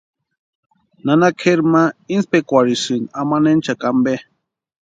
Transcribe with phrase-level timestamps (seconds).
[1.05, 1.83] Nana kʼeri ma
[2.15, 4.13] intspekwarhisïnti amanhenchakwa ampe.